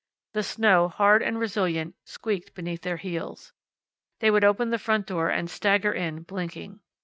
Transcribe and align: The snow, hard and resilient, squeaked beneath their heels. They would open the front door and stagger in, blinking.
The 0.33 0.41
snow, 0.41 0.87
hard 0.87 1.21
and 1.21 1.37
resilient, 1.37 1.93
squeaked 2.05 2.55
beneath 2.55 2.81
their 2.81 2.97
heels. 2.97 3.53
They 4.19 4.31
would 4.31 4.43
open 4.43 4.71
the 4.71 4.79
front 4.79 5.05
door 5.05 5.29
and 5.29 5.47
stagger 5.47 5.91
in, 5.93 6.23
blinking. 6.23 6.79